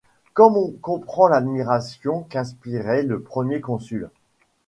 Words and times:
Comme 0.33 0.57
on 0.57 0.71
comprend 0.81 1.27
l'admiration 1.27 2.23
qu'inspirait 2.27 3.03
le 3.03 3.21
Premier 3.21 3.61
Consul! 3.61 4.09